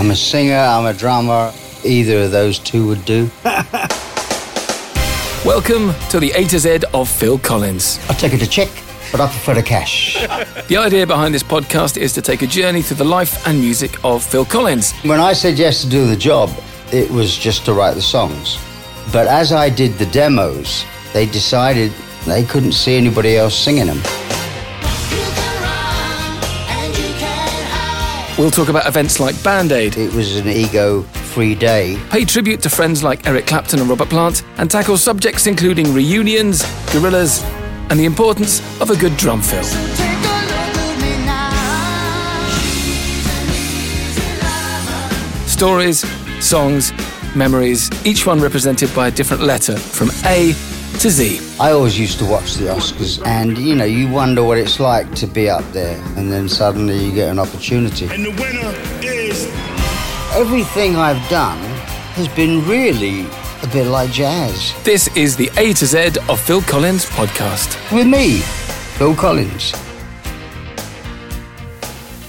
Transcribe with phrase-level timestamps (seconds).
[0.00, 1.52] I'm a singer, I'm a drummer.
[1.84, 3.30] Either of those two would do.
[5.44, 8.00] Welcome to the A to Z of Phil Collins.
[8.08, 8.70] I'll take it a check,
[9.12, 10.16] but I prefer the cash.
[10.68, 14.02] The idea behind this podcast is to take a journey through the life and music
[14.02, 14.94] of Phil Collins.
[15.02, 16.48] when I said yes to do the job,
[16.94, 18.56] it was just to write the songs.
[19.12, 21.92] But as I did the demos, they decided
[22.24, 24.00] they couldn't see anybody else singing them.
[28.40, 32.00] We'll talk about events like Band Aid, It was an ego free day.
[32.08, 36.64] pay tribute to friends like Eric Clapton and Robert Plant, and tackle subjects including reunions,
[36.90, 37.42] gorillas,
[37.90, 39.62] and the importance of a good drum fill.
[45.46, 46.00] Stories,
[46.42, 46.94] songs,
[47.36, 50.54] memories, each one represented by a different letter from A
[50.98, 51.40] to Z.
[51.60, 55.14] I always used to watch the Oscars, and you know, you wonder what it's like
[55.16, 58.06] to be up there, and then suddenly you get an opportunity.
[58.06, 59.50] And the winner is
[60.32, 61.58] Everything I've done
[62.14, 63.26] has been really
[63.62, 64.72] a bit like jazz.
[64.84, 67.76] This is the A to Z of Phil Collins podcast.
[67.92, 68.38] With me,
[68.96, 69.72] Phil Collins.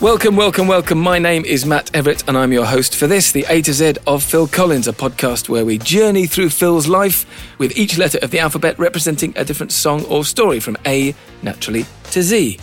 [0.02, 1.00] Welcome, welcome, welcome.
[1.00, 3.98] My name is Matt Everett, and I'm your host for this, the A to Z
[4.08, 7.28] of Phil Collins, a podcast where we journey through Phil's life
[7.60, 11.14] with each letter of the alphabet representing a different song or story from A,
[11.44, 12.58] naturally, to Z.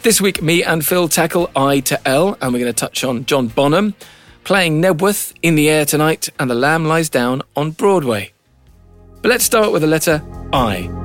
[0.00, 3.26] This week, me and Phil tackle I to L, and we're going to touch on
[3.26, 3.94] John Bonham,
[4.44, 8.32] playing Knebworth in the air tonight, and The Lamb Lies Down on Broadway.
[9.20, 10.22] But let's start with the letter
[10.54, 11.01] I.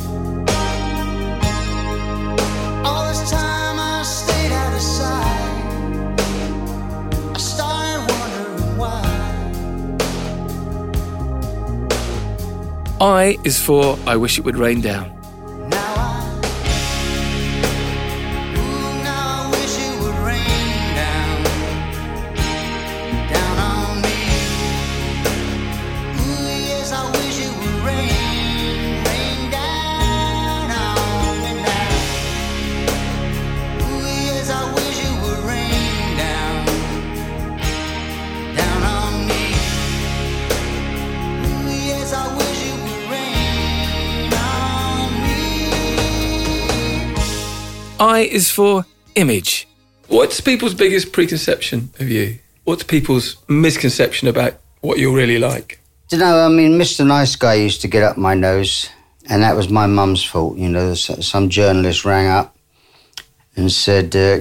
[12.99, 15.16] I is for I Wish It Would Rain Down.
[47.99, 48.85] I is for
[49.15, 49.67] image.
[50.07, 52.39] What's people's biggest preconception of you?
[52.63, 55.79] What's people's misconception about what you're really like?
[56.09, 57.05] Do you know, I mean, Mr.
[57.05, 58.89] Nice Guy used to get up my nose,
[59.27, 60.57] and that was my mum's fault.
[60.57, 62.55] You know, some journalist rang up
[63.55, 64.39] and said, uh,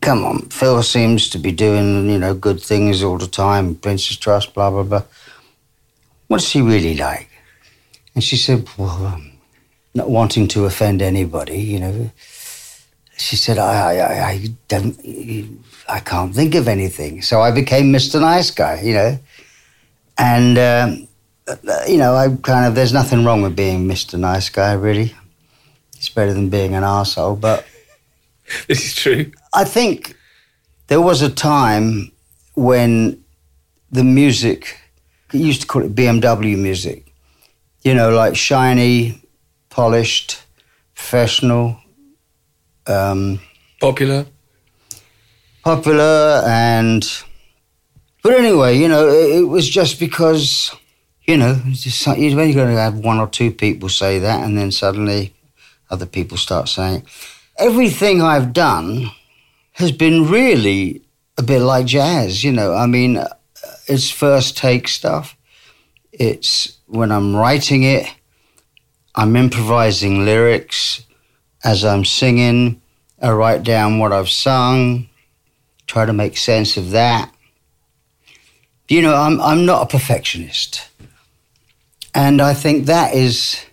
[0.00, 4.16] Come on, Phil seems to be doing, you know, good things all the time, Prince's
[4.16, 5.04] Trust, blah, blah, blah.
[6.26, 7.28] What's he really like?
[8.14, 9.32] And she said, Well, um,
[9.94, 12.10] not wanting to offend anybody, you know.
[13.22, 14.98] She said, I, I, I- don't,
[15.88, 17.22] I can't think of anything.
[17.22, 18.20] So I became Mr.
[18.20, 19.18] Nice Guy, you know.
[20.18, 21.08] And, um,
[21.88, 24.18] you know, I kind of, there's nothing wrong with being Mr.
[24.18, 25.14] Nice Guy, really.
[25.96, 27.40] It's better than being an arsehole.
[27.40, 27.64] But
[28.68, 29.30] This is true.
[29.54, 30.16] I think
[30.88, 32.10] there was a time
[32.54, 33.22] when
[33.92, 34.78] the music,
[35.32, 37.12] you used to call it BMW music,
[37.82, 39.22] you know, like shiny,
[39.70, 40.42] polished,
[40.94, 41.76] professional,
[42.86, 43.40] um,
[43.80, 44.26] Popular.
[45.64, 47.04] popular and
[48.22, 50.74] but anyway you know it, it was just because
[51.24, 54.56] you know just, you're only going to have one or two people say that and
[54.56, 55.34] then suddenly
[55.90, 57.04] other people start saying it.
[57.58, 59.10] everything i've done
[59.72, 61.02] has been really
[61.38, 63.28] a bit like jazz you know i mean uh,
[63.88, 65.36] it's first take stuff
[66.12, 68.06] it's when i'm writing it
[69.14, 71.04] i'm improvising lyrics
[71.64, 72.80] as i'm singing
[73.20, 75.08] i write down what i've sung
[75.92, 77.30] try to make sense of that.
[78.88, 80.88] You know, I'm I'm not a perfectionist,
[82.14, 83.64] and I think that is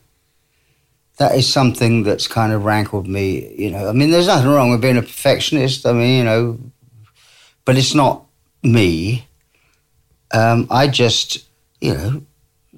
[1.18, 3.54] that is something that's kind of rankled me.
[3.58, 5.86] You know, I mean, there's nothing wrong with being a perfectionist.
[5.86, 6.60] I mean, you know,
[7.66, 8.26] but it's not
[8.64, 9.26] me.
[10.32, 11.46] Um, I just,
[11.82, 12.22] you know,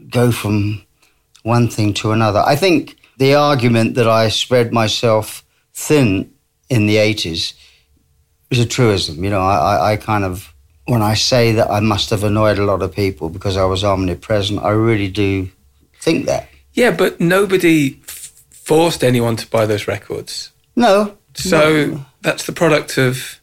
[0.10, 0.84] go from
[1.44, 2.44] one thing to another.
[2.46, 5.46] I think the argument that I spread myself
[5.76, 6.34] thin
[6.72, 7.54] in the 80s
[8.50, 9.24] is a truism.
[9.24, 10.52] You know, I, I, I kind of,
[10.88, 13.84] when I say that I must have annoyed a lot of people because I was
[13.84, 15.52] omnipresent, I really do
[16.00, 16.50] think that.
[16.74, 20.50] Yeah, but nobody f- forced anyone to buy those records.
[20.76, 21.16] No.
[21.36, 22.06] So no.
[22.22, 23.40] that's the product of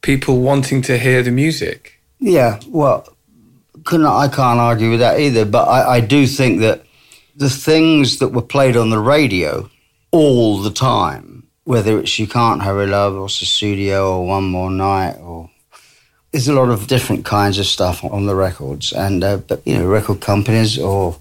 [0.00, 2.00] people wanting to hear the music.
[2.20, 3.16] Yeah, well,
[3.82, 5.44] couldn't I can't argue with that either.
[5.44, 6.85] But I, I do think that
[7.36, 9.68] the things that were played on the radio
[10.10, 15.16] all the time, whether it's "You Can't Hurry Love" or "Sussudio" or "One More Night"
[15.20, 15.50] or
[16.32, 19.78] there's a lot of different kinds of stuff on the records, and uh, but you
[19.78, 21.16] know, record companies or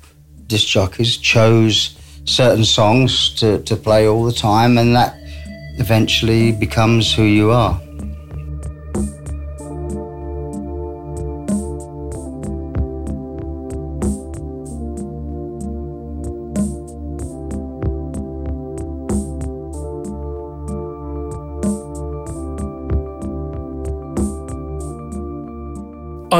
[0.48, 5.16] disc jockeys chose certain songs to, to play all the time, and that
[5.80, 7.80] eventually becomes who you are.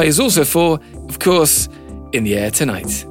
[0.06, 0.80] Is also for,
[1.10, 1.68] of course,
[2.14, 3.08] In the Air Tonight.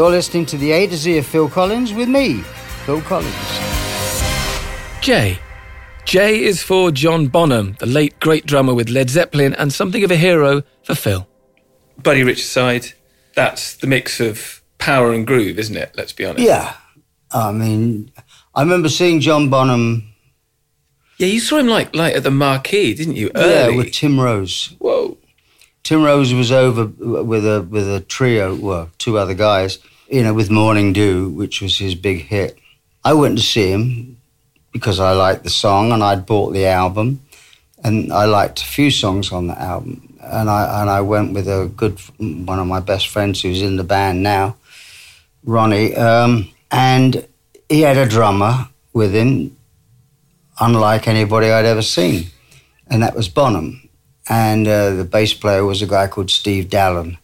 [0.00, 2.38] You're listening to the A to Z of Phil Collins with me,
[2.86, 3.34] Phil Collins.
[5.02, 5.38] J.
[6.06, 10.10] J is for John Bonham, the late great drummer with Led Zeppelin and something of
[10.10, 11.28] a hero for Phil.
[12.02, 12.86] Buddy Rich side,
[13.34, 15.92] that's the mix of power and groove, isn't it?
[15.94, 16.46] Let's be honest.
[16.46, 16.76] Yeah,
[17.30, 18.10] I mean,
[18.54, 20.14] I remember seeing John Bonham,
[21.18, 23.30] Yeah, you saw him like like at the marquee, didn't you?
[23.34, 24.74] yeah, with Tim Rose.
[24.78, 25.18] Whoa.
[25.90, 30.32] Tim Rose was over with a with a trio, well, two other guys, you know,
[30.32, 32.56] with Morning Dew, which was his big hit.
[33.04, 34.16] I went to see him
[34.70, 37.22] because I liked the song and I'd bought the album,
[37.82, 40.16] and I liked a few songs on the album.
[40.22, 43.74] And I and I went with a good one of my best friends who's in
[43.74, 44.54] the band now,
[45.42, 47.26] Ronnie, um, and
[47.68, 49.56] he had a drummer with him,
[50.60, 52.26] unlike anybody I'd ever seen,
[52.86, 53.89] and that was Bonham
[54.30, 57.18] and uh, the bass player was a guy called Steve Dallon.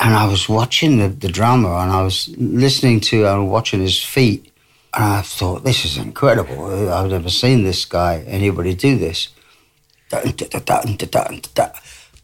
[0.00, 4.02] And I was watching the, the drummer and I was listening to and watching his
[4.02, 4.52] feet.
[4.92, 6.90] And I thought, this is incredible.
[6.90, 9.28] I've never seen this guy, anybody do this.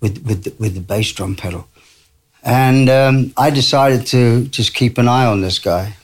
[0.01, 1.69] With, with, the, with the bass drum pedal.
[2.43, 5.95] And um, I decided to just keep an eye on this guy,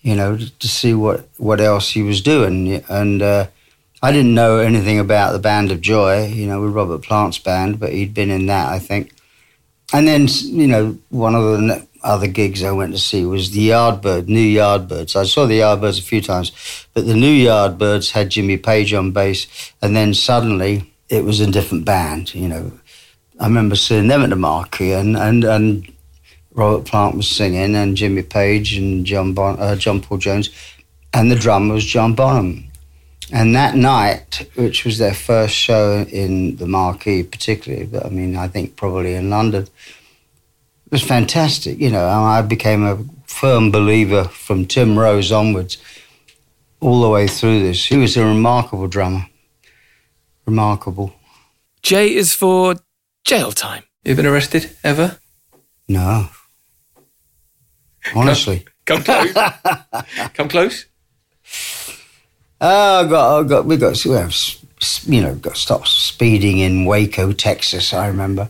[0.00, 2.82] you know, to see what, what else he was doing.
[2.88, 3.48] And uh,
[4.04, 7.80] I didn't know anything about the Band of Joy, you know, with Robert Plant's band,
[7.80, 9.14] but he'd been in that, I think.
[9.94, 13.70] And then, you know, one of the other gigs I went to see was the
[13.70, 15.16] Yardbird, New Yardbirds.
[15.16, 16.52] I saw the Yardbirds a few times,
[16.92, 19.46] but the New Yardbirds had Jimmy Page on bass,
[19.80, 22.72] and then suddenly it was a different band, you know.
[23.40, 25.90] I remember seeing them at the Marquee, and, and, and
[26.52, 30.50] Robert Plant was singing, and Jimmy Page and John, bon- uh, John Paul Jones,
[31.14, 32.63] and the drummer was John Bonham.
[33.34, 38.36] And that night, which was their first show in the Marquee, particularly, but I mean,
[38.36, 41.80] I think probably in London, it was fantastic.
[41.80, 45.78] You know, I became a firm believer from Tim Rose onwards,
[46.78, 47.86] all the way through this.
[47.86, 49.26] He was a remarkable drummer.
[50.46, 51.12] Remarkable.
[51.82, 52.76] J is for
[53.24, 53.82] jail time.
[54.04, 55.18] You've been arrested ever?
[55.88, 56.28] No.
[58.14, 58.64] Honestly.
[58.84, 59.32] Come close.
[60.34, 60.86] Come close.
[62.60, 67.92] Oh, I got, got, we got, you know, got stopped speeding in Waco, Texas.
[67.92, 68.48] I remember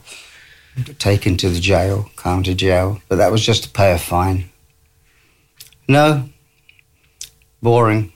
[0.98, 4.50] taken to the jail, county jail, but that was just to pay a fine.
[5.88, 6.28] No,
[7.62, 8.12] boring.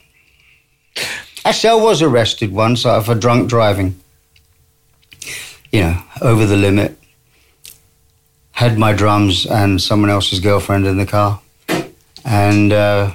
[1.45, 3.99] Actually, I was arrested once uh, for drunk driving.
[5.73, 6.99] You know, over the limit.
[8.52, 11.40] Had my drums and someone else's girlfriend in the car,
[12.25, 12.73] and.
[12.73, 13.14] Uh,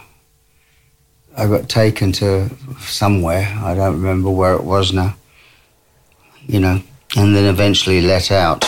[1.36, 2.50] I got taken to
[2.80, 3.52] somewhere.
[3.62, 5.16] I don't remember where it was now.
[6.46, 6.82] You know,
[7.16, 8.64] and then eventually let out.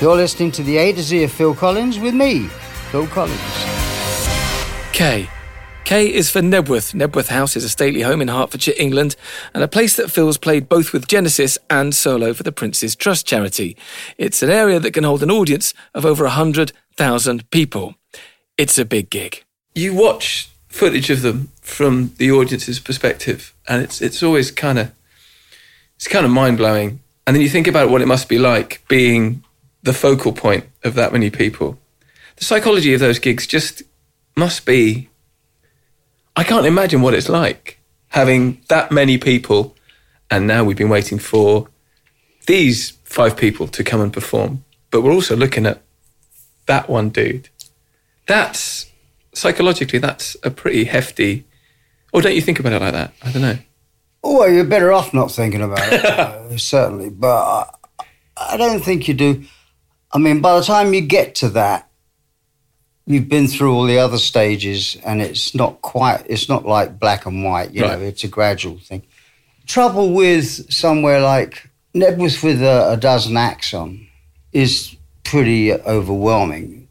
[0.00, 2.46] You're listening to the A to Z of Phil Collins with me,
[2.90, 3.40] Phil Collins.
[4.92, 5.28] K.
[5.84, 6.94] K is for Knebworth.
[6.94, 9.16] Knebworth House is a stately home in Hertfordshire, England,
[9.52, 13.26] and a place that Phil's played both with Genesis and solo for the Prince's Trust
[13.26, 13.76] charity.
[14.16, 16.24] It's an area that can hold an audience of over
[17.00, 17.94] 100,000 people.
[18.58, 19.42] It's a big gig.
[19.74, 24.92] You watch footage of them from the audience's perspective, and it's it's always kind of
[25.96, 27.00] it's kind of mind blowing.
[27.26, 29.42] And then you think about what it must be like being
[29.82, 31.78] the focal point of that many people.
[32.36, 33.82] The psychology of those gigs just
[34.36, 35.08] must be
[36.36, 37.78] I can't imagine what it's like
[38.08, 39.74] having that many people,
[40.30, 41.68] and now we've been waiting for
[42.46, 45.80] these five people to come and perform, but we're also looking at
[46.70, 47.48] that one dude.
[48.28, 48.86] That's
[49.34, 51.44] psychologically, that's a pretty hefty.
[52.12, 53.12] Or don't you think about it like that?
[53.22, 53.58] I don't know.
[54.22, 57.10] Well, you're better off not thinking about it, uh, certainly.
[57.10, 57.28] But
[57.98, 58.04] I,
[58.36, 59.44] I don't think you do.
[60.12, 61.88] I mean, by the time you get to that,
[63.06, 66.24] you've been through all the other stages, and it's not quite.
[66.28, 67.72] It's not like black and white.
[67.72, 67.98] You Right.
[67.98, 69.02] know, it's a gradual thing.
[69.66, 74.06] Trouble with somewhere like Knebworth with a, a dozen acts on
[74.52, 76.88] is pretty overwhelming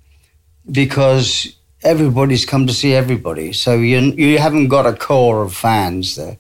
[0.72, 3.54] because everybody's come to see everybody.
[3.54, 6.38] So you you haven't got a core of fans there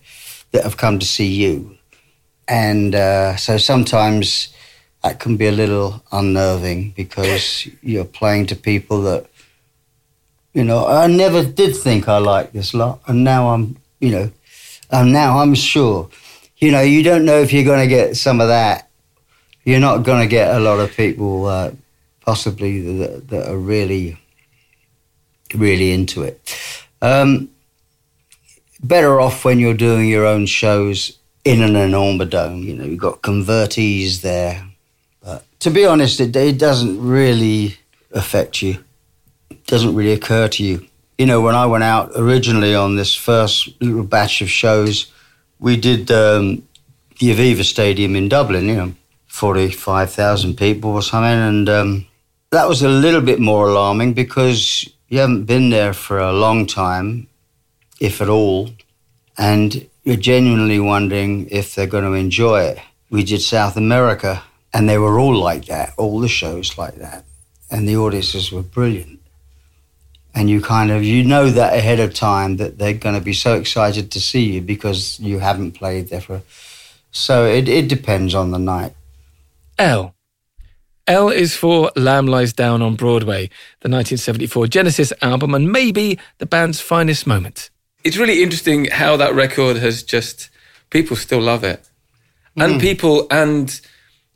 [0.51, 1.77] that have come to see you,
[2.47, 4.53] and uh, so sometimes
[5.03, 9.27] that can be a little unnerving because you're playing to people that
[10.53, 14.31] you know I never did think I liked this lot, and now I'm you know,
[14.91, 16.09] and now I'm sure.
[16.57, 18.88] You know, you don't know if you're going to get some of that.
[19.63, 21.71] You're not going to get a lot of people, uh,
[22.21, 24.17] possibly that, that are really,
[25.53, 26.39] really into it.
[27.01, 27.49] Um,
[28.81, 32.63] better off when you're doing your own shows in an enormous dome.
[32.63, 34.65] You know, you've got convertees there.
[35.21, 37.77] But to be honest, it, it doesn't really
[38.11, 38.83] affect you.
[39.49, 40.85] It doesn't really occur to you.
[41.17, 45.11] You know, when I went out originally on this first little batch of shows,
[45.59, 46.63] we did um,
[47.19, 48.93] the Aviva Stadium in Dublin, you know,
[49.39, 51.31] 45,000 people or something.
[51.31, 52.05] And um,
[52.51, 56.67] that was a little bit more alarming because you haven't been there for a long
[56.67, 57.27] time,
[58.01, 58.69] if at all,
[59.37, 62.79] and you're genuinely wondering if they're going to enjoy it.
[63.09, 64.43] We did South America,
[64.73, 67.23] and they were all like that, all the shows like that,
[67.71, 69.21] and the audiences were brilliant.
[70.35, 73.33] And you kind of you know that ahead of time that they're going to be
[73.33, 76.41] so excited to see you because you haven't played there for.
[77.11, 78.93] So it, it depends on the night.
[79.79, 80.13] L.
[81.07, 83.47] L is for Lamb Lies Down on Broadway,
[83.79, 87.71] the 1974 Genesis album, and maybe the band's finest moment.
[88.03, 90.49] It's really interesting how that record has just
[90.89, 91.89] people still love it,
[92.55, 92.81] and mm.
[92.81, 93.81] people and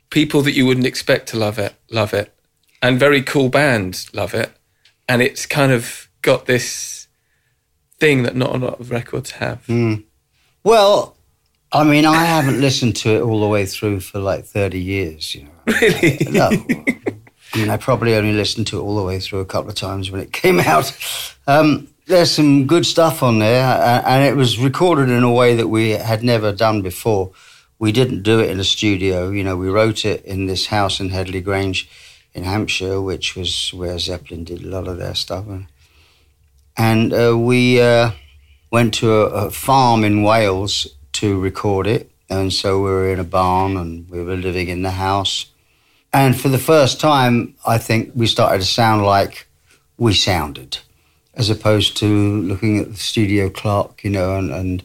[0.09, 2.33] people that you wouldn't expect to love it love it,
[2.81, 4.51] and very cool bands love it,
[5.07, 7.07] and it's kind of got this
[7.99, 9.63] thing that not a lot of records have.
[9.65, 9.95] Hmm.
[10.63, 11.17] Well,
[11.75, 15.33] I mean, I haven't listened to it all the way through for like 30 years,
[15.33, 15.49] you know.
[15.81, 16.19] Really?
[16.29, 16.49] No.
[16.51, 19.75] I mean, I probably only listened to it all the way through a couple of
[19.75, 20.95] times when it came out.
[21.47, 23.63] Um, there's some good stuff on there,
[24.05, 27.31] and it was recorded in a way that we had never done before.
[27.79, 30.99] We didn't do it in a studio, you know, we wrote it in this house
[30.99, 31.89] in Headley Grange
[32.35, 35.45] in Hampshire, which was where Zeppelin did a lot of their stuff.
[36.77, 38.11] And uh, we uh,
[38.71, 42.11] went to a, a farm in Wales to record it.
[42.29, 45.47] And so we were in a barn and we were living in the house.
[46.11, 49.47] And for the first time, I think we started to sound like
[49.97, 50.77] we sounded,
[51.33, 54.83] as opposed to looking at the studio clock, you know, and, and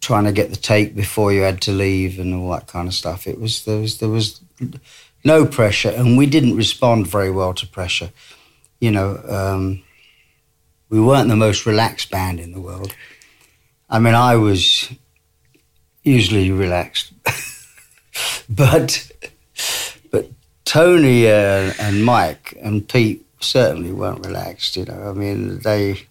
[0.00, 2.94] trying to get the take before you had to leave and all that kind of
[2.94, 3.26] stuff.
[3.26, 4.40] It was there was there was
[5.24, 8.10] no pressure, and we didn't respond very well to pressure.
[8.80, 9.82] You know, um,
[10.88, 12.94] we weren't the most relaxed band in the world.
[13.88, 14.90] I mean, I was
[16.02, 17.12] usually relaxed,
[18.48, 19.10] but
[20.10, 20.28] but
[20.64, 24.76] Tony uh, and Mike and Pete certainly weren't relaxed.
[24.76, 26.02] You know, I mean, they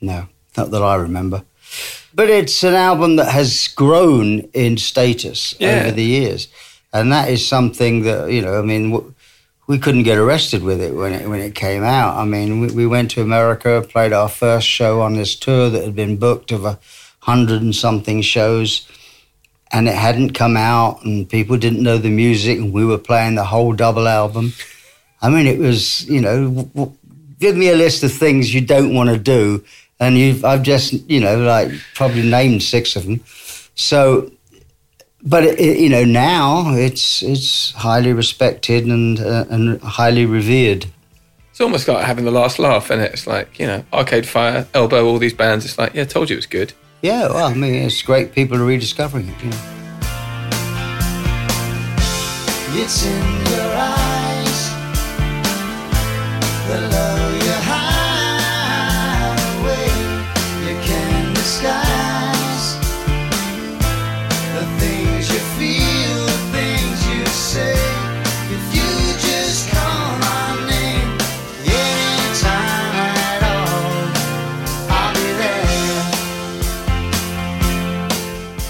[0.00, 1.44] no, not that I remember.
[2.14, 5.82] But it's an album that has grown in status Yeah.
[5.82, 6.48] over the years,
[6.92, 8.58] and that is something that you know.
[8.58, 9.14] I mean, w-
[9.66, 12.16] we couldn't get arrested with it when it when it came out.
[12.16, 15.84] I mean, we, we went to America, played our first show on this tour that
[15.84, 16.78] had been booked of a
[17.26, 18.88] hundred and something shows,
[19.72, 23.34] and it hadn't come out, and people didn't know the music, and we were playing
[23.34, 24.52] the whole double album.
[25.20, 26.92] I mean, it was you know, w- w-
[27.40, 29.64] give me a list of things you don't want to do,
[29.98, 33.20] and you've I've just you know like probably named six of them.
[33.74, 34.30] So
[35.26, 40.86] but it, you know now it's it's highly respected and uh, and highly revered.
[41.50, 43.12] It's almost like having the last laugh, and it?
[43.12, 45.64] it's like you know, Arcade Fire, Elbow, all these bands.
[45.64, 46.72] It's like, yeah, told you it was good.
[47.06, 49.40] Yeah, well, I mean, it's great people are rediscovering it.
[49.40, 49.56] You know.
[52.72, 53.45] It's in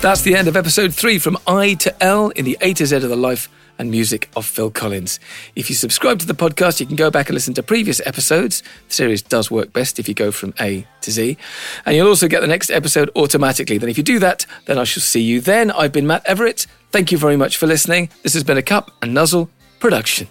[0.07, 2.95] That's the end of episode three from I to L in the A to Z
[2.95, 5.19] of the life and music of Phil Collins.
[5.57, 8.63] If you subscribe to the podcast, you can go back and listen to previous episodes.
[8.87, 11.37] The series does work best if you go from A to Z.
[11.85, 13.79] And you'll also get the next episode automatically.
[13.79, 15.73] Then, if you do that, then I shall see you then.
[15.73, 16.69] I've been Matt Everett.
[16.93, 18.09] Thank you very much for listening.
[18.23, 20.29] This has been a Cup and Nuzzle production.